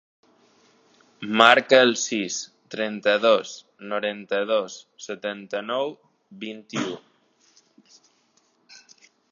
Marca 1.41 1.77
el 1.87 1.91
sis, 2.03 2.37
trenta-dos, 2.75 3.51
noranta-dos, 3.93 4.79
setanta-nou, 5.09 5.95
vint-i-u. 6.47 6.97